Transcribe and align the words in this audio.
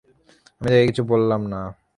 আমি 0.57 0.67
তাকে 0.67 0.83
কিছু 0.87 1.03
বললাম 1.11 1.41
না। 1.53 1.61